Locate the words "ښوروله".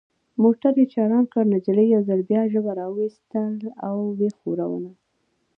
4.39-4.91